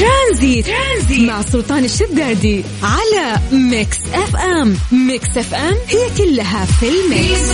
[0.00, 4.76] ترانزيت, ترانزيت مع سلطان الشدادي على Mix FM.
[4.92, 7.52] Mix FM هي كلها في ال mix.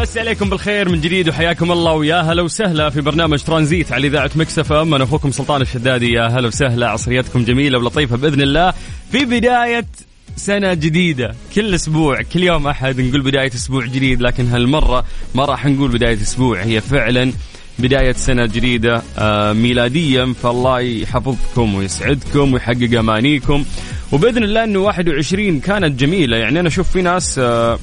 [0.00, 4.30] مسي عليكم بالخير من جديد وحياكم الله ويا هلا وسهلا في برنامج ترانزيت على إذاعة
[4.36, 4.94] Mix FM.
[4.94, 6.12] أنا أخوكم سلطان الشدادي.
[6.12, 8.74] يا هلا وسهلا عصريتكم جميلة ولطيفة بإذن الله.
[9.12, 9.86] في بداية
[10.36, 11.34] سنة جديدة.
[11.54, 15.04] كل أسبوع كل يوم أحد نقول بداية أسبوع جديد لكن هالمرة
[15.34, 16.62] ما راح نقول بداية أسبوع.
[16.62, 17.32] هي فعلا
[17.78, 23.64] بداية سنة جديدة آه ميلاديا فالله يحفظكم ويسعدكم ويحقق أمانيكم.
[24.12, 26.36] وبإذن الله أنه 21 كانت جميلة.
[26.36, 27.78] يعني أنا أشوف في ناس آه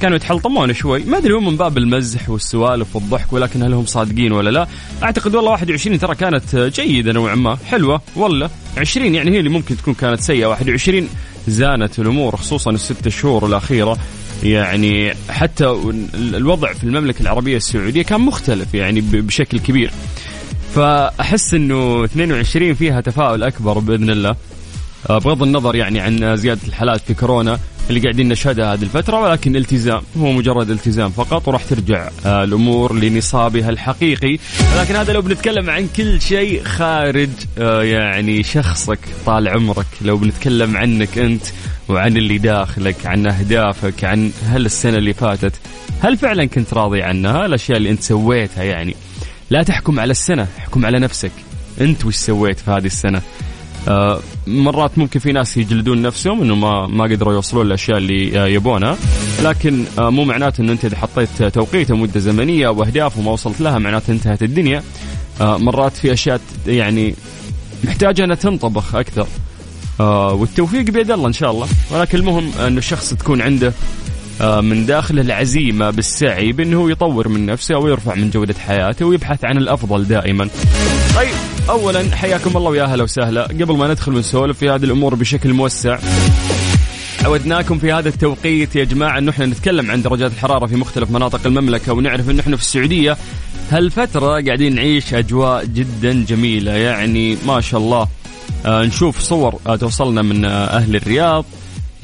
[0.00, 1.04] كانوا يتحلطمون شوي.
[1.04, 4.66] ما أدري هو من باب المزح والسوالف والضحك ولكن هل هم صادقين ولا لا؟
[5.02, 7.58] أعتقد والله 21 ترى كانت جيدة نوعا ما.
[7.66, 10.46] حلوة ولا 20 يعني هي اللي ممكن تكون كانت سيئة.
[10.46, 11.08] 21
[11.48, 13.98] زانت الأمور خصوصا الست شهور الأخيرة.
[14.42, 15.64] يعني حتى
[16.14, 19.90] الوضع في المملكة العربية السعودية كان مختلف يعني بشكل كبير.
[20.74, 24.36] فأحس إنه 22 فيها تفاؤل أكبر بإذن الله.
[25.10, 27.58] آه، بغض النظر يعني عن زيادة الحالات في كورونا
[27.90, 32.94] اللي قاعدين نشهدها هذه الفترة ولكن التزام هو مجرد التزام فقط وراح ترجع آه، الأمور
[32.94, 34.38] لنصابها الحقيقي.
[34.76, 39.86] لكن هذا لو بنتكلم عن كل شيء خارج آه، يعني شخصك طال عمرك.
[40.02, 41.42] لو بنتكلم عنك أنت
[41.88, 45.52] وعن اللي داخلك عن أهدافك عن هل السنة اللي فاتت
[46.02, 48.96] هل فعلا كنت راضي عنها؟ الأشياء اللي أنت سويتها يعني.
[49.50, 51.32] لا تحكم على السنة احكم على نفسك.
[51.80, 53.22] أنت وش سويت في هذه السنة؟
[54.46, 58.96] مرات ممكن في ناس يجلدون نفسهم إنه ما ما قدروا يوصلون الأشياء اللي آه، يبونها.
[59.42, 63.78] لكن آه، مو معناته إنه أنت إذا حطيت توقيت ومده زمنية وأهداف وما وصلت لها
[63.78, 64.82] معناته انتهت الدنيا.
[65.40, 67.14] مرات في أشياء يعني
[67.84, 69.26] محتاجة انها تنطبخ أكثر.
[70.34, 71.68] والتوفيق بيد الله إن شاء الله.
[71.90, 73.72] ولكن المهم إنه الشخص تكون عنده
[74.40, 80.04] من داخله العزيمة بالسعي بأنه يطور من نفسه ويرفع من جودة حياته ويبحث عن الأفضل
[80.04, 80.48] دائما.
[81.16, 81.34] طيب.
[81.68, 83.42] اولا حياكم الله ويا أهلا وسهلا.
[83.42, 85.98] قبل ما ندخل ونسولف في هذه الأمور بشكل موسع
[87.24, 91.46] عودناكم في هذا التوقيت يا جماعة انه إحنا نتكلم عن درجات الحرارة في مختلف مناطق
[91.46, 93.16] المملكة ونعرف انه إحنا في السعودية
[93.70, 96.72] هالفترة قاعدين نعيش أجواء جدا جميلة.
[96.72, 98.08] يعني ما شاء الله
[98.66, 101.44] آه نشوف صور آه توصلنا من آه أهل الرياض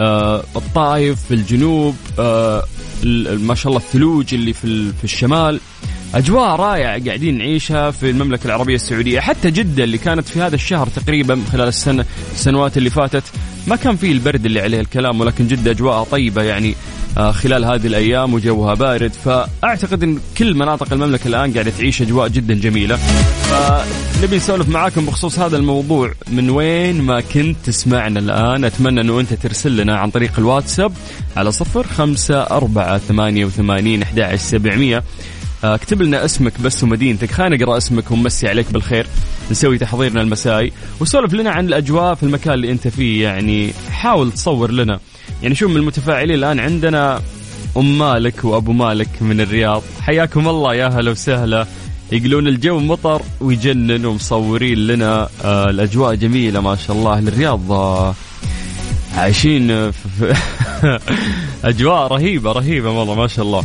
[0.00, 2.64] آه الطائف في الجنوب آه
[3.24, 5.60] ما شاء الله الثلوج اللي في, في الشمال.
[6.14, 9.20] أجواء رائعة قاعدين نعيشها في المملكة العربية السعودية.
[9.20, 13.22] حتى جدة اللي كانت في هذا الشهر تقريبا خلال السنة السنوات اللي فاتت
[13.66, 16.74] ما كان فيه البرد اللي عليه الكلام ولكن جدة اجواءها طيبة يعني
[17.18, 19.12] آه، خلال هذه الأيام وجوها بارد.
[19.12, 22.96] فأعتقد إن كل مناطق المملكة الآن قاعدة تعيش أجواء جدا جميلة.
[22.96, 26.12] فنبي نسولف معاكم بخصوص هذا الموضوع.
[26.30, 30.92] من وين ما كنت تسمعنا الآن أتمنى إنه أنت ترسل لنا عن طريق الواتساب
[31.36, 35.02] على صفر خمسة أربعة ثمانية وثمانين أحد سبعمية.
[35.64, 37.30] اكتب لنا اسمك بس ومدينتك.
[37.30, 39.06] خلينا نقرأ اسمك ونمسي عليك بالخير.
[39.50, 40.72] نسوي تحضيرنا المسائي.
[41.00, 43.22] وسولف لنا عن الأجواء في المكان اللي أنت فيه.
[43.22, 45.00] يعني حاول تصور لنا.
[45.42, 47.20] يعني شوف من المتفاعلين الآن عندنا
[47.76, 49.82] أم مالك وأبو مالك من الرياض.
[50.00, 50.74] حياكم الله.
[50.74, 51.66] يا هلا وسهلا.
[52.12, 55.28] يقولون الجو مطر ويجنن ومصورين لنا.
[55.44, 57.18] آه الأجواء جميلة ما شاء الله.
[57.18, 58.14] الرياض آه
[59.16, 60.34] عايشين في
[61.64, 63.64] أجواء رهيبة رهيبة والله ما شاء الله.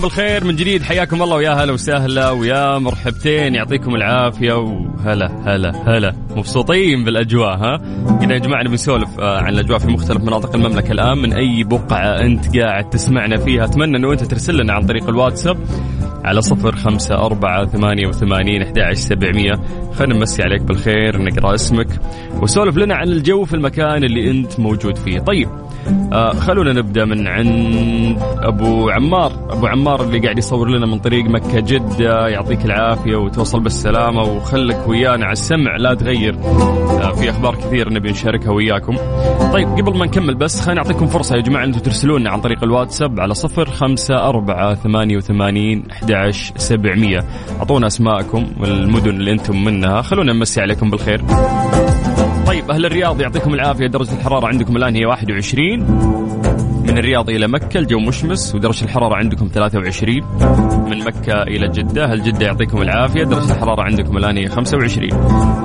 [0.00, 0.82] عليكم بالخير من جديد.
[0.82, 3.54] حياكم الله ويا هلا وسهلا ويا مرحبتين.
[3.54, 6.14] يعطيكم العافية وهلا هلا هلا.
[6.36, 7.76] مبسوطين بالأجواء ها؟
[8.20, 11.18] قلنا يا جماعة نبي نسولف آه، عن الأجواء في مختلف مناطق المملكة الآن.
[11.18, 15.58] من أي بقعة أنت قاعد تسمعنا فيها؟ أتمنى أنه أنت ترسل لنا عن طريق الواتساب
[16.24, 19.52] على صفر خمسة أربعة ثمانية وثمانين أحد سبعمية.
[19.94, 21.88] خلينا نمسي عليك بالخير نقرأ اسمك
[22.42, 25.18] وسولف لنا عن الجو في المكان اللي أنت موجود فيه.
[25.18, 25.48] طيب
[26.12, 29.32] آه خلونا نبدأ من عند أبو عمار.
[29.50, 34.88] أبو عمار اللي قاعد يصور لنا من طريق مكة جدة يعطيك العافية وتوصل بالسلامة وخلك
[34.88, 36.38] ويانا على السمع لا تغير.
[36.44, 38.96] آه في أخبار كثير نبي نشاركها وياكم.
[39.52, 43.20] طيب قبل ما نكمل بس خلينا نعطيكم فرصة يا جماعة أنتم ترسلون عن طريق الواتساب
[43.20, 47.24] على صفر خمسة أربعة ثمانية وثمانين أحد سبعمية.
[47.58, 50.02] أعطونا أسماءكم والمدن اللي أنتم منها.
[50.02, 51.22] خلونا نمسي عليكم بالخير.
[52.50, 53.86] طيب أهل الرياض يعطيكم العافية.
[53.86, 55.80] درجة الحرارة عندكم الآن هي 21
[56.82, 60.20] من الرياض إلى مكة الجو مشمس ودرجة الحرارة عندكم 23
[60.90, 63.24] من مكة إلى جدة الجدة يعطيكم العافية.
[63.24, 65.10] درجة الحرارة عندكم الآن هي 25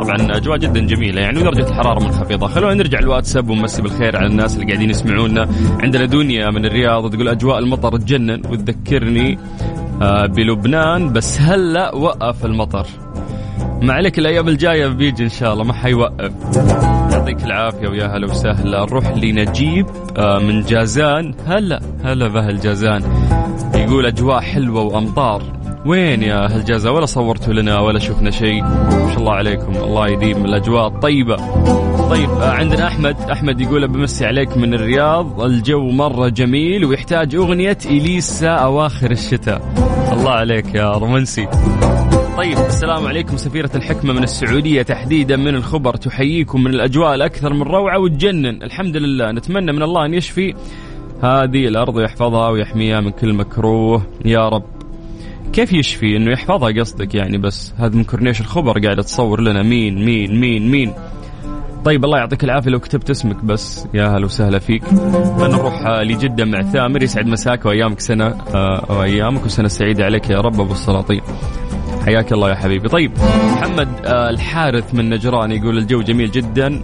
[0.04, 2.48] طبعا أجواء جدا جميلة يعني ودرجة الحرارة منخفضة.
[2.48, 5.50] خلونا نرجع الواتساب ونمسي بالخير على الناس اللي قاعدين يسمعونا.
[5.80, 8.42] عندنا دنيا من الرياض تقول أجواء المطر تجنن.
[8.46, 9.38] وتذكرني
[10.02, 13.05] آه، بلبنان بس هلأ وقف المطر.
[13.82, 16.32] ما عليك الأيام الجاية بيجي إن شاء الله ما حيوقف.
[17.12, 18.86] يعطيك العافية ويا هلا وسهلا.
[18.86, 19.86] نروح لنجيب
[20.18, 21.34] آه، من جازان.
[21.48, 23.04] هلا هلا بأهل جازان.
[23.76, 25.44] يقول أجواء حلوة وأمطار.
[25.86, 28.64] وين يا أهل جازان؟ ولا صورتوا لنا ولا شفنا شيء.
[28.64, 29.76] ما شاء الله عليكم.
[29.76, 31.36] الله يديم الأجواء الطيبة.
[32.10, 33.16] طيب آه، عندنا أحمد.
[33.32, 35.42] أحمد يقول بمسي عليك من الرياض.
[35.42, 39.62] الجو مرة جميل ويحتاج أغنية إليسا أواخر الشتاء.
[40.14, 41.48] الله عليك يا رومانسي.
[42.38, 44.82] طيب السلام عليكم سفيرة الحكمة من السعودية.
[44.82, 48.64] تحديدا من الخبر تحييكم من الأجواء الأكثر من روعة وتجنن.
[48.64, 50.54] الحمد لله نتمنى من الله أن يشفي
[51.24, 54.08] هذه الأرض ويحفظها ويحميها من كل مكروه.
[54.26, 54.64] يا رب.
[55.54, 59.64] كيف يشفي؟ إنه يحفظها قصدك يعني بس هذا من كورنيش الخبر قاعد تصور لنا.
[59.64, 60.94] مين مين مين مين؟
[61.86, 63.88] طيب الله يعطيك العافية لو كتبت اسمك بس.
[63.94, 64.84] يا هلا وسهلا فيك.
[65.40, 70.62] نروح لجدة مع ثامر يسعد مساك وأيامك سنة آه، وأيامك وسنة سعيدة عليك يا رب
[70.62, 71.22] أبو السلاطين.
[72.06, 72.90] حياك الله يا حبيبي.
[72.90, 73.12] طيب
[73.52, 76.82] محمد آه، الحارث من نجران يقول الجو جميل جدا.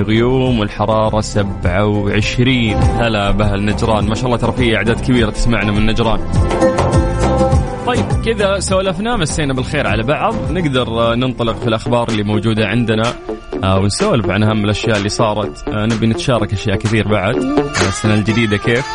[0.00, 4.08] غيوم والحرارة 27 هلا بهل نجران.
[4.08, 6.20] ما شاء الله ترى في أعداد كبيرة تسمعنا من نجران.
[7.86, 10.34] طيب كذا سولفنا مسينا بالخير على بعض.
[10.50, 13.12] نقدر آه، ننطلق في الأخبار اللي موجودة عندنا
[13.64, 15.68] آه ونسولف عن أهم الأشياء اللي صارت.
[15.68, 17.36] نبي نتشارك أشياء كثير بعد.
[17.88, 18.86] السنة الجديدة كيف؟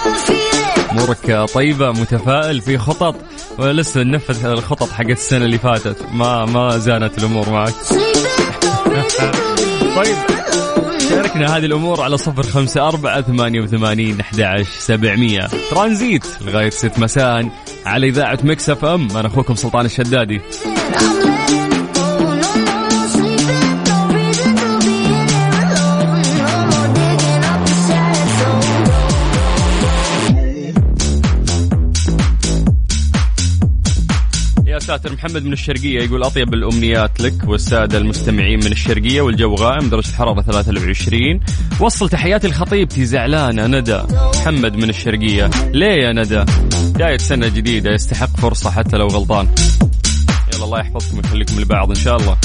[0.98, 3.16] أمورك طيبة متفائل في خطط.
[3.58, 6.06] ولا لسه نفذ الخطط حق السنة اللي فاتت.
[6.14, 7.74] ما ما زانت الأمور معك.
[9.98, 10.16] طيب.
[11.10, 15.48] شاركنا هذه الأمور على صفر خمسة أربعة ثمانية وثمانين أحد سبعمية.
[15.72, 17.50] ترانزيت لغاية ست مساء
[17.86, 19.18] على إذاعة مكسف أم.
[19.18, 20.42] أنا أخوكم سلطان الشدادي.
[34.88, 40.10] ساتر محمد من الشرقية يقول أطيب الأمنيات لك والسادة المستمعين من الشرقية والجو غائم درجة
[40.10, 41.40] الحرارة 23
[41.80, 44.02] وصل تحياتي لخطيبتي زعلانة ندى
[44.36, 45.50] محمد من الشرقية.
[45.74, 46.44] ليه يا ندى؟
[46.94, 49.48] بداية سنة جديدة يستحق فرصة حتى لو غلطان.
[50.54, 52.38] يلا الله يحفظكم ويخليكم لبعض إن شاء الله.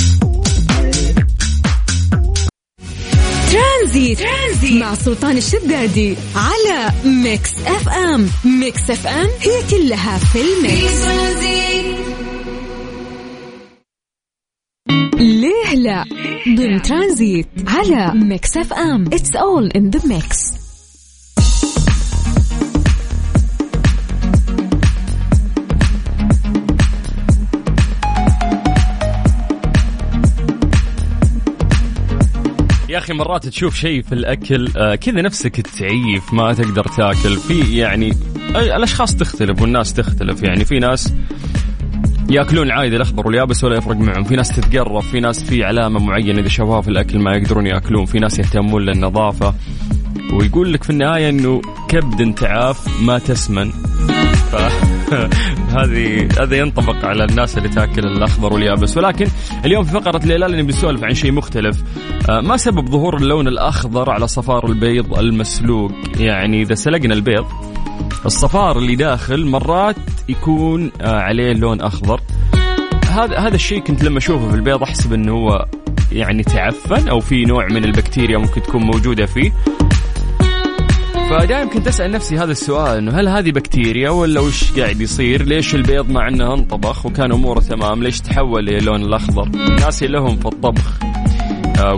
[3.52, 4.18] ترانزيت.
[4.18, 4.82] ترانزيت.
[4.82, 8.26] مع سلطان الشدادي على Mix FM.
[8.44, 11.61] Mix FM هي كلها في ال mix.
[16.56, 19.04] ضمن ترانزيت على Mix FM.
[19.12, 20.62] It's all in the mix
[32.88, 37.36] يا أخي مرات تشوف شيء في الأكل آه كذا نفسك تعيف ما تقدر تاكل.
[37.36, 38.12] في يعني
[38.56, 40.42] الأشخاص تختلف والناس تختلف.
[40.42, 41.12] يعني في ناس
[42.30, 44.24] ياكلون عادي الأخضر واليابس ولا يفرق معهم.
[44.24, 48.04] في ناس تتقرف في ناس في علامة معينة إذا شافوها في الأكل ما يقدرون يأكلون
[48.04, 49.54] في ناس يهتمون للنظافة.
[50.32, 53.70] ويقول لك في النهاية إنه كبد تعاف ما تسمن.
[54.52, 58.96] فهذه هذا ينطبق على الناس اللي تاكل الأخضر واليابس.
[58.96, 59.26] ولكن
[59.64, 61.82] اليوم في فقرة ليلى اللي بنسولف عن شيء مختلف.
[62.30, 67.44] آه، ما سبب ظهور اللون الأخضر على صفار البيض المسلوق؟ يعني إذا سلقنا البيض
[68.26, 69.96] الصفار اللي داخل مرات
[70.28, 72.20] يكون آه، عليه لون أخضر
[73.08, 75.66] هذا هذا الشيء كنت لما أشوفه في البيض أحسب إنه هو
[76.12, 79.52] يعني تعفن أو في نوع من البكتيريا ممكن تكون موجودة فيه
[81.30, 85.74] فدائما كنت أسأل نفسي هذا السؤال إنه هل هذه بكتيريا ولا وش قاعد يصير؟ ليش
[85.74, 90.98] البيض مع انه انطبخ وكان أموره تمام ليش تحول للون الأخضر؟ الناس لهم في الطبخ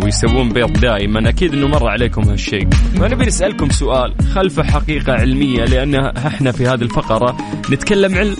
[0.05, 1.29] ويسوون بيض دائما.
[1.29, 2.69] أكيد إنه مر عليكم هالشيء.
[2.71, 4.15] فنبي نسالكم سؤال.
[4.35, 7.37] خلفه حقيقة علمية لأن إحنا في هذه الفقرة
[7.71, 8.37] نتكلم علم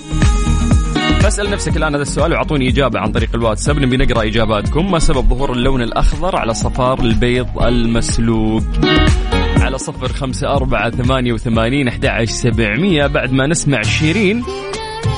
[1.21, 4.91] فاسأل نفسك الآن هذا السؤال وأعطوني إجابة عن طريق الواتساب نبي نقرأ إجاباتكم.
[4.91, 8.63] ما سبب ظهور اللون الأخضر على صفار البيض المسلوق؟
[9.61, 13.07] على صفر خمسة أربعة ثمانية وثمانين أحد سبعمية.
[13.07, 14.45] بعد ما نسمع شيرين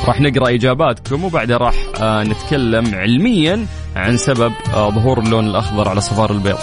[0.06, 3.66] راح نقرأ إجاباتكم وبعدها راح آه نتكلم علميا.
[3.96, 6.58] عن سبب ظهور اللون الأخضر على صفار البيض.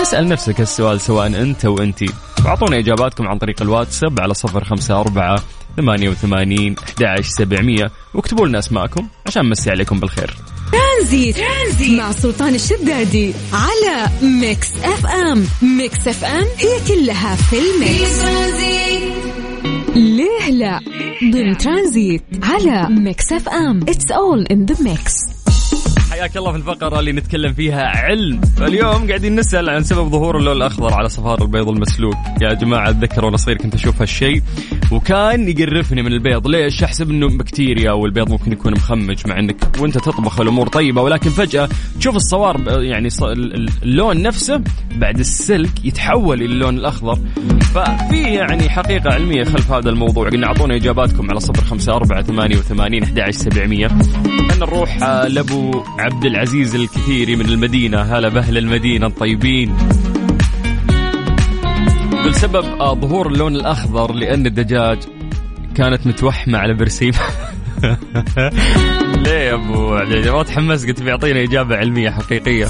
[0.00, 2.06] يسأل نفسك السؤال سواء أنت وأنتي.
[2.44, 5.42] واعطونا إجاباتكم عن طريق الواتساب على صفر خمسة أربعة
[5.76, 7.90] ثمانية وثمانين أحد سبعمية.
[8.14, 10.36] واكتبوا لنا أسماءكم عشان نمسي عليكم بالخير.
[10.72, 11.98] ترانزيت, ترانزيت.
[12.00, 15.46] مع سلطان الشدادي على Mix FM.
[15.62, 18.24] Mix FM هي كلها في ال mix.
[19.96, 20.80] ليه لا؟
[21.32, 23.80] ضمن ترانزيت على Mix FM.
[23.88, 25.12] It's all in the mix
[26.18, 28.40] حياك الله في الفقرة اللي نتكلم فيها علم.
[28.60, 32.14] اليوم قاعدين نسأل عن سبب ظهور اللون الأخضر على صفار البيض المسلوق.
[32.42, 34.42] يا جماعة أتذكر وأنا صغير كنت أشوف هالشيء
[34.92, 36.46] وكان يقرفني من البيض.
[36.46, 41.02] ليش؟ أحسب أنه بكتيريا والبيض ممكن يكون مخمج مع أنك وأنت تطبخ الأمور طيبة.
[41.02, 43.08] ولكن فجأة تشوف الصوار يعني
[43.82, 44.62] اللون نفسه
[44.94, 47.18] بعد السلك يتحول إلى اللون الأخضر.
[47.74, 50.28] ففي يعني حقيقة علمية خلف هذا الموضوع.
[50.28, 53.88] قلنا أعطونا إجاباتكم على صفر خمسة أربعة ثمانية وثمانين أحد سبعمية.
[53.88, 58.00] خلنا نروح لأبو عبد العزيز الكثيري من المدينة.
[58.00, 59.76] هلا بأهل المدينة الطيبين.
[62.12, 62.64] يقول سبب
[63.00, 64.98] ظهور اللون الأخضر لأن الدجاج
[65.74, 67.12] كانت متوحمة على برسيم.
[69.24, 72.66] ليه يا أبو عبد ما تحمس؟ قلت بيعطينا إجابة علمية حقيقية.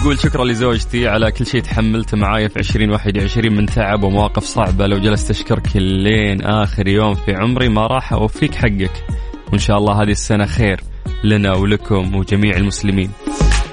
[0.00, 4.86] يقول شكرا لزوجتي على كل شيء تحملته معايا في 2021 من تعب ومواقف صعبة.
[4.86, 9.04] لو جلست أشكرك لين آخر يوم في عمري ما راح أوفيك حقك.
[9.52, 10.93] وإن شاء الله هذه السنة خير.
[11.24, 13.10] لنا ولكم وجميع المسلمين.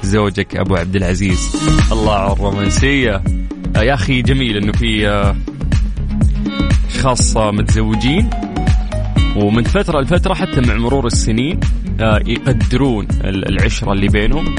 [0.03, 1.55] زوجك أبو عبد العزيز.
[1.91, 3.23] الله على الرومانسيه
[3.75, 5.35] آه، يا أخي جميل إنه في آه،
[6.89, 8.29] اشخاص متزوجين
[9.35, 11.59] ومن فترة لفترة حتى مع مرور السنين
[12.00, 14.55] آه، يقدرون العشرة اللي بينهم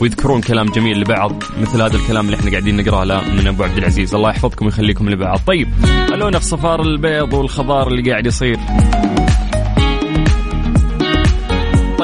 [0.00, 3.78] ويذكرون كلام جميل لبعض مثل هذا الكلام اللي إحنا قاعدين نقرأه له من أبو عبد
[3.78, 4.14] العزيز.
[4.14, 5.38] الله يحفظكم ويخليكم لبعض.
[5.46, 5.68] طيب
[6.10, 8.58] خلونا في صفار البيض والخضار اللي قاعد يصير.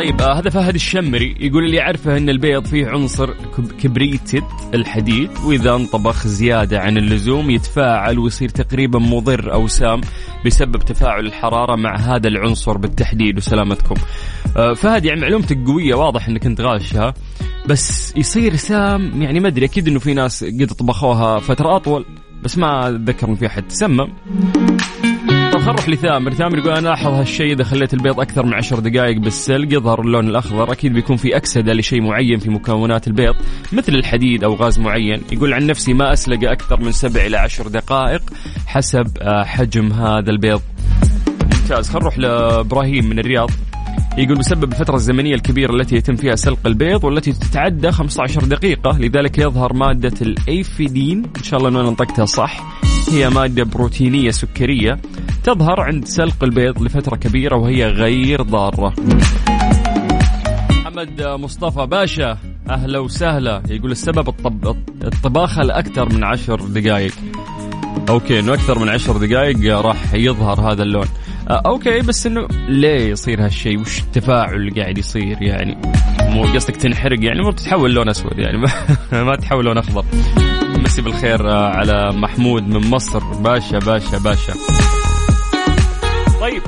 [0.05, 3.31] طيب آه هذا فهد الشمري يقول اللي يعرفه إن البيض فيه عنصر
[3.83, 4.45] كبريتد
[4.75, 10.01] الحديد وإذا انطبخ زيادة عن اللزوم يتفاعل ويصير تقريبا مضر أو سام
[10.47, 13.95] بسبب تفاعل الحرارة مع هذا العنصر بالتحديد وسلامتكم.
[14.57, 17.15] آه فهد يعني معلومتك قوية واضح إنك أنت غاشها
[17.67, 22.05] بس يصير سام يعني ما أدري أكيد إنه في ناس قد طبخوها فترة أطول
[22.43, 24.09] بس ما أتذكر إن في أحد تسمم.
[25.65, 29.19] خلينا نروح لثامر ثامر يقول أنا لاحظ هالشيء إذا خليت البيض أكثر من عشر دقائق
[29.19, 30.73] بالسلق يظهر اللون الأخضر.
[30.73, 33.35] أكيد بيكون في أكسدة لشيء معين في مكونات البيض
[33.73, 35.23] مثل الحديد أو غاز معين.
[35.33, 38.23] يقول عن نفسي ما أسلق أكثر من سبع إلى عشر دقائق
[38.67, 40.61] حسب آه، حجم هذا البيض.
[41.43, 41.89] ممتاز.
[41.89, 43.51] خلينا نروح لإبراهيم من الرياض.
[44.19, 48.99] يقول بسبب الفترة الزمنية الكبيرة التي يتم فيها سلق البيض والتي تتعدى 15 دقيقة.
[48.99, 51.23] لذلك يظهر مادة الأيفيدين.
[51.37, 52.81] إن شاء الله أنه نطقتها صح.
[53.13, 54.99] هي مادة بروتينية سكرية
[55.45, 58.95] تظهر عند سلق البيض لفترة كبيرة وهي غير ضارة.
[60.71, 62.39] محمد مصطفى باشا
[62.71, 63.63] أهلا وسهلا.
[63.69, 64.77] يقول السبب الطب...
[65.05, 67.13] الطباخة لأكثر من عشر دقائق
[68.09, 71.07] أوكي إنه أكثر من عشر دقائق راح يظهر هذا اللون.
[71.51, 75.79] آه أوكي بس إنه ليه يصير هالشيء وش التفاعل اللي قاعد يصير؟ يعني
[76.21, 78.59] مو قصدك تنحرق يعني مو تتحول لون أسود يعني
[79.13, 80.05] ما تحول لون أخضر.
[80.85, 83.19] مسي بالخير آه، على محمود من مصر.
[83.19, 84.53] باشا باشا باشا.
[86.41, 86.63] طيب.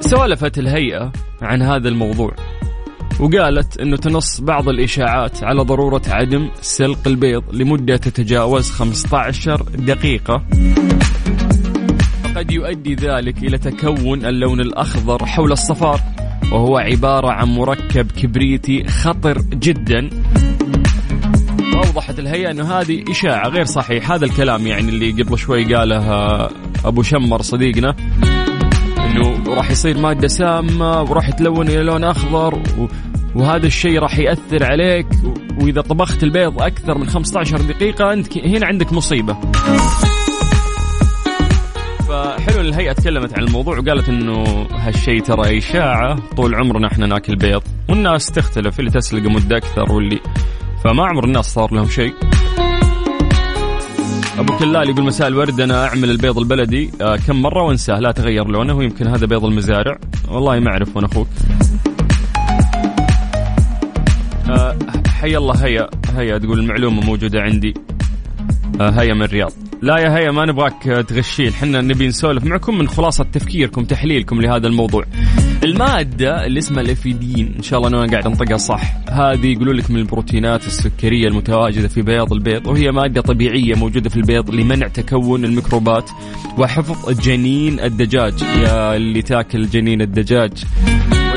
[0.00, 2.34] سولفت الهيئة عن هذا الموضوع.
[3.20, 10.42] وقالت إنه تنص بعض الإشاعات على ضرورة عدم سلق البيض لمدة تتجاوز 15 دقيقة.
[12.36, 16.00] قد يؤدي ذلك إلى تكون اللون الأخضر حول الصفار
[16.52, 20.10] وهو عبارة عن مركب كبريتي خطر جدا.
[21.74, 26.02] وأوضحت الهيئة أنه هذه إشاعة غير صحيح هذا الكلام يعني اللي قبل شوي قاله
[26.84, 27.96] أبو شمر صديقنا.
[29.52, 32.62] أنه راح يصير مادة سامة وراح يتلون إلى لون أخضر
[33.34, 35.06] وهذا الشيء راح يأثر عليك.
[35.60, 39.36] وإذا طبخت البيض أكثر من 15 دقيقة أنت هنا عندك مصيبة.
[42.08, 46.16] فحلو الهيئة تكلمت عن الموضوع وقالت إنه هالشيء ترى إشاعة.
[46.36, 50.20] طول عمرنا إحنا ناكل بيض والناس تختلف اللي تسلق مدة أكثر واللي
[50.84, 52.14] فما عمر الناس صار لهم شيء.
[54.38, 58.46] أبو كلال يقول مساء الورد أنا أعمل البيض البلدي آه كم مرة وانساه لا تغير
[58.48, 59.98] لونه ويمكن هذا بيض المزارع.
[60.28, 61.28] والله ما أعرف وأنا أخوك.
[64.48, 64.76] آه
[65.08, 67.74] حي الله هيا هيا تقول المعلومة موجودة عندي.
[68.80, 69.52] آه هيا من الرياض.
[69.82, 74.66] لا يا هيا ما نبغاك تغشين حنا نبي نسولف معكم من خلاصة تفكيركم تحليلكم لهذا
[74.66, 75.04] الموضوع.
[75.64, 77.54] المادة اللي اسمها الأفيدين.
[77.56, 78.96] إن شاء الله أنا قاعد أنطقها صح.
[79.08, 84.16] هذه يقولوا لك من البروتينات السكرية المتواجدة في بياض البيض وهي مادة طبيعية موجودة في
[84.16, 86.10] البيض لمنع تكون الميكروبات
[86.58, 88.42] وحفظ جنين الدجاج.
[88.42, 90.52] يا اللي تاكل جنين الدجاج.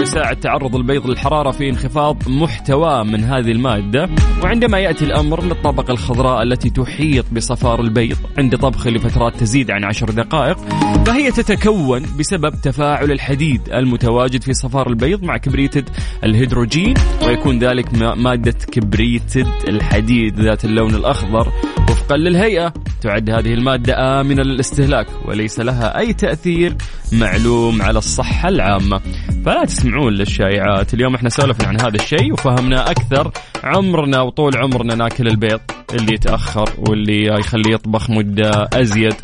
[0.06, 4.10] يساعد تعرض البيض للحرارة في انخفاض محتواه من هذه المادة.
[4.44, 10.10] وعندما يأتي الأمر للطبقة الخضراء التي تحيط بصفار البيض عند طبخه لفترات تزيد عن عشر
[10.10, 10.58] دقائق
[11.06, 15.90] فهي تتكون بسبب تفاعل الحديد المتواجد في صفار البيض مع كبريتد
[16.24, 16.94] الهيدروجين
[17.28, 21.52] ويكون ذلك مادة كبريتد الحديد ذات اللون الأخضر
[21.90, 22.74] وفقا للهيئة.
[23.02, 26.76] تعد هذه المادة آمنة للاستهلاك وليس لها أي تأثير
[27.12, 29.02] معلوم على الصحة العامة.
[29.46, 30.94] فلا تسمعون للشائعات.
[30.94, 33.32] اليوم إحنا سولفنا عن هذا الشيء وفهمنا أكثر
[33.64, 35.60] عمرنا وطول عمرنا ناكل البيض
[35.94, 39.16] اللي يتأخر واللي يخليه يطبخ مدة أزيد.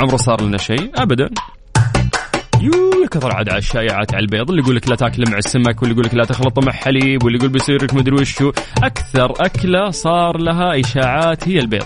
[0.00, 1.28] عمره صار لنا شيء أبدا.
[2.60, 5.94] يو كثر عاد على الشائعات على البيض اللي يقول لك لا تاكله مع السمك واللي
[5.94, 8.52] يقول لك لا تخلطه مع حليب واللي يقول بيصير لك مدري وشو.
[8.82, 11.84] أكثر أكلة صار لها إشاعات هي البيض.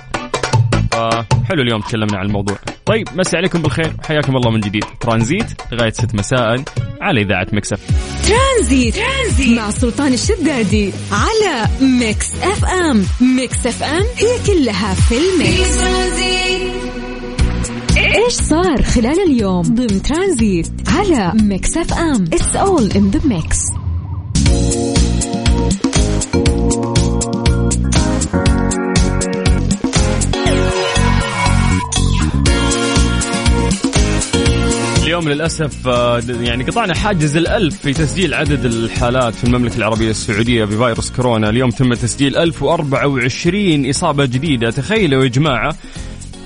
[1.49, 2.59] حلو اليوم تكلمنا عن الموضوع.
[2.87, 4.85] طيب مسي عليكم بالخير حياكم الله من جديد.
[5.01, 6.65] ترانزيت لغاية 6 مساء
[7.01, 7.81] على إذاعة Mix FM
[8.29, 8.95] ترانزيت.
[8.97, 9.59] ترانزيت.
[9.59, 13.05] مع سلطان الشدادي على Mix FM.
[13.37, 15.81] Mix FM هي كلها في ال mix.
[17.97, 23.59] إيش صار خلال اليوم ضمن ترانزيت على Mix FM؟ It's all in the mix
[35.21, 40.65] اليوم للأسف آه، يعني قطعنا حاجز الألف في تسجيل عدد الحالات في المملكة العربية السعودية
[40.65, 41.49] بفيروس كورونا.
[41.49, 44.71] اليوم تم تسجيل 1024 إصابة جديدة.
[44.71, 45.77] تخيلوا يا جماعة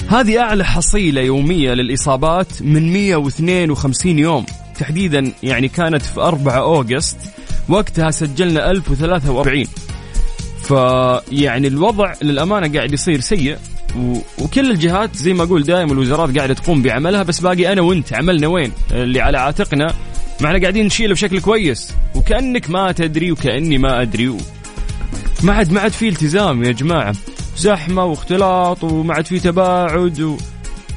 [0.08, 4.46] هذه أعلى حصيلة يومية للإصابات من 152 يوم.
[4.78, 7.16] تحديدا يعني كانت في 4 أوغست
[7.68, 9.66] وقتها سجلنا 1043
[10.62, 13.56] فيعني الوضع للأمانة قاعد يصير سيء.
[14.38, 18.46] وكل الجهات زي ما أقول دائما الوزارات قاعدة تقوم بعملها بس باقي أنا وأنت عملنا
[18.46, 19.94] وين؟ اللي على عاتقنا.
[20.40, 21.94] ما إحنا قاعدين نشيله بشكل كويس.
[22.14, 24.28] وكأنك ما تدري وكأني ما أدري.
[24.28, 24.36] و...
[25.42, 27.14] ما عاد ما عاد في التزام يا جماعة.
[27.56, 30.36] زحمة واختلاط وما عاد في تباعد و...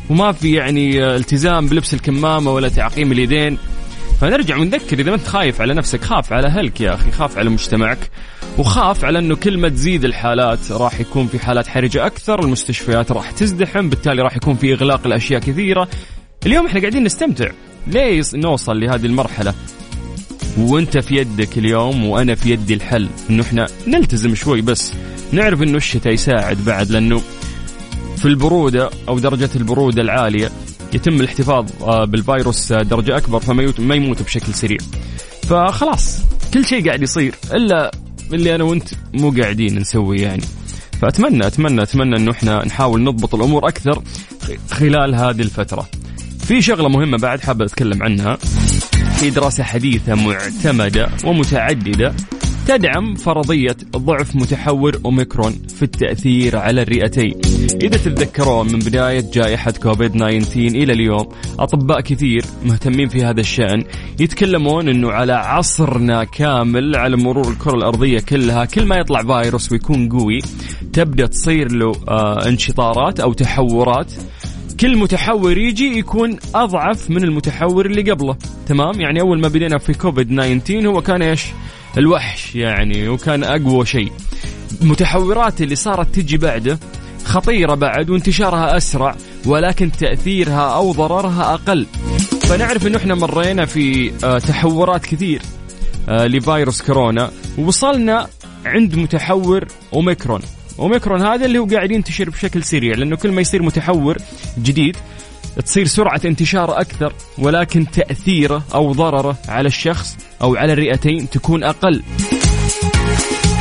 [0.10, 3.58] وما في يعني التزام بلبس الكمامة ولا تعقيم اليدين.
[4.22, 7.50] فنرجع ونذكر إذا ما أنت خايف على نفسك خاف على أهلك يا أخي خاف على
[7.50, 8.10] مجتمعك
[8.58, 13.32] وخاف على إنه كل ما تزيد الحالات راح يكون في حالات حرجة أكثر المستشفيات راح
[13.32, 15.88] تزدحم بالتالي راح يكون في إغلاق الاشياء كثيرة.
[16.46, 17.52] اليوم إحنا قاعدين نستمتع.
[17.88, 19.54] ليه نوصل لهذه المرحلة؟
[20.58, 23.10] وأنت في يدك اليوم وأنا في يدي الحل.
[23.30, 24.94] إنه إحنا نلتزم شوي بس
[25.32, 27.22] نعرف إنه الشتاء يساعد بعد لأنه
[28.18, 30.52] في البرودة أو درجة البرودة العالية
[30.96, 34.78] يتم الاحتفاظ آه، بالفيروس آه، درجة أكبر فما يموت بشكل سريع
[35.44, 36.20] فخلاص
[36.54, 37.92] كل شيء قاعد يصير إلا
[38.34, 40.44] اللي أنا وأنت مو قاعدين نسوي يعني
[41.02, 44.04] فاتمنى اتمنى أتمنى إنه إحنا نحاول نضبط الأمور أكثر
[44.72, 45.90] خلال هذه الفترة.
[46.40, 48.38] في شغلة مهمة بعد حابب أتكلم عنها.
[49.20, 52.14] في دراسة حديثة معتمدة ومتعددة
[52.68, 57.34] تدعم فرضية ضعف متحور أوميكرون في التأثير على الرئتين.
[57.82, 63.84] إذا تتذكرون من بداية جائحة كوفيد 19 إلى اليوم أطباء كثير مهتمين في هذا الشأن
[64.20, 70.10] يتكلمون أنه على عصرنا كامل على مرور الكرة الأرضية كلها كل ما يطلع فيروس ويكون
[70.10, 70.40] قوي
[70.94, 74.12] تبدأ تصير له آه انشطارات أو تحورات.
[74.80, 78.38] كل متحور يجي يكون أضعف من المتحور اللي قبله.
[78.68, 81.46] تمام؟ يعني أول ما بدينا في كوفيد 19 هو كان إيش؟
[81.98, 84.12] الوحش يعني وكان أقوى شيء.
[84.82, 86.80] المتحورات اللي صارت تجي بعده
[87.26, 91.86] خطيرة بعد وانتشارها أسرع ولكن تأثيرها أو ضررها أقل.
[92.42, 95.42] فنعرف إنه إحنا مرينا في آه، تحورات كثير
[96.10, 97.32] آه، لفيروس كورونا.
[97.58, 98.28] ووصلنا
[98.66, 100.42] عند متحور أوميكرون.
[100.80, 104.18] أوميكرون هذا اللي هو قاعد ينتشر بشكل سريع لأنه كل ما يصير متحور
[104.62, 104.98] جديد
[105.66, 112.04] تصير سرعة انتشاره أكثر ولكن تأثيره أو ضرره على الشخص أو على الرئتين تكون أقل.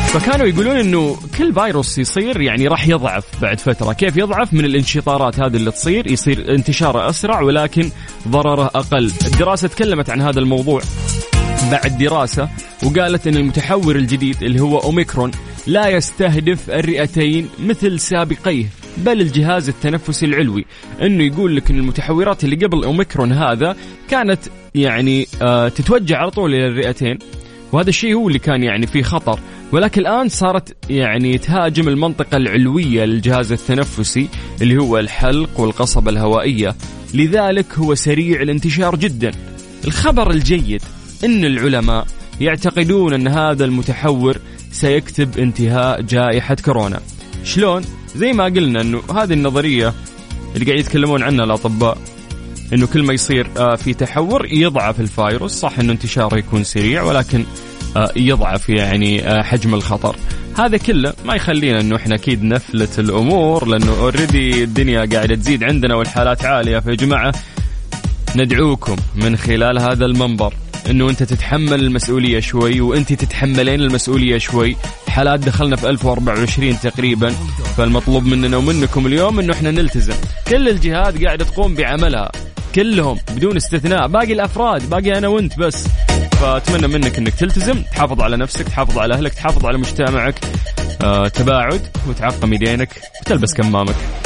[0.06, 5.40] فكانوا يقولون إنه كل فيروس يصير يعني راح يضعف بعد فترة، كيف يضعف؟ من الانشطارات
[5.40, 7.90] هذه اللي تصير يصير انتشاره أسرع ولكن
[8.28, 10.82] ضرره أقل، الدراسة تكلمت عن هذا الموضوع
[11.70, 12.48] بعد دراسة
[12.82, 15.30] وقالت إن المتحور الجديد اللي هو أوميكرون
[15.66, 18.66] لا يستهدف الرئتين مثل سابقيه.
[18.96, 20.64] بل الجهاز التنفسي العلوي.
[21.02, 23.76] إنه يقول لك إن المتحورات اللي قبل أوميكرون هذا
[24.10, 24.40] كانت
[24.74, 27.18] يعني آه تتوجه على طول إلى الرئتين.
[27.72, 29.38] وهذا الشيء هو اللي كان يعني فيه خطر.
[29.72, 34.28] ولكن الآن صارت يعني تهاجم المنطقة العلوية للجهاز التنفسي
[34.62, 36.74] اللي هو الحلق والقصبة الهوائية.
[37.14, 39.30] لذلك هو سريع الانتشار جدا.
[39.84, 40.82] الخبر الجيد
[41.24, 42.06] إن العلماء
[42.40, 44.38] يعتقدون إن هذا المتحور
[44.72, 47.00] سيكتب انتهاء جائحة كورونا.
[47.46, 47.82] شلون؟
[48.16, 49.94] زي ما قلنا إنه هذه النظرية
[50.54, 51.98] اللي قاعد يتكلمون عنها الأطباء
[52.72, 57.44] إنه كل ما يصير آه، في تحور يضعف الفيروس صح إنه انتشاره يكون سريع ولكن
[57.96, 60.16] آه، يضعف يعني آه، حجم الخطر.
[60.58, 65.94] هذا كله ما يخلينا إنه إحنا أكيد نفلت الأمور لأنه اوريدي الدنيا قاعدة تزيد عندنا
[65.94, 66.78] والحالات عالية.
[66.78, 67.34] فيا جماعة
[68.36, 70.54] ندعوكم من خلال هذا المنبر
[70.90, 74.76] إنه أنت تتحمل المسؤولية شوي وأنت تتحملين المسؤولية شوي.
[75.16, 77.30] حالات دخلنا في 1024 تقريبا
[77.76, 80.14] فالمطلوب مننا ومنكم اليوم إنه إحنا نلتزم.
[80.48, 82.32] كل الجهات قاعدة تقوم بعملها.
[82.74, 85.88] كلهم بدون استثناء باقي الأفراد باقي أنا وأنت بس.
[86.40, 90.34] فأتمنى منك إنك تلتزم تحافظ على نفسك تحافظ على أهلك تحافظ على مجتمعك
[91.04, 94.25] آه، تباعد وتعقم يدينك وتلبس كمامك.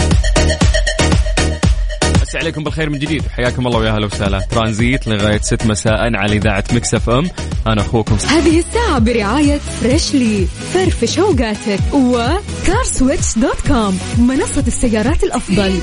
[2.31, 3.23] مسي عليكم بالخير من جديد.
[3.29, 4.39] حياكم الله ويا أهلا وسهلا.
[4.39, 7.31] ترانزيت لغاية 6 مساء على إذاعة Mix FM.
[7.67, 15.81] أنا أخوكم هذه الساعة برعاية Freshly فرفش اوقاتك و CarSwitch dot com منصة السيارات الأفضل.